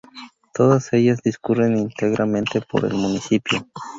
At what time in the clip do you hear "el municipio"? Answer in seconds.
2.85-3.67